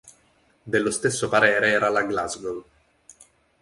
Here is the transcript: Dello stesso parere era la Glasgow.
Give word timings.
Dello 0.63 0.89
stesso 0.89 1.29
parere 1.29 1.69
era 1.69 1.87
la 1.89 2.01
Glasgow. 2.05 2.65